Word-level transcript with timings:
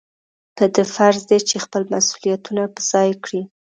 په 0.57 0.65
ده 0.73 0.83
فرض 0.95 1.21
دی 1.29 1.39
چې 1.49 1.63
خپل 1.65 1.81
مسؤلیتونه 1.93 2.63
په 2.73 2.81
ځای 2.91 3.09
کړي. 3.23 3.41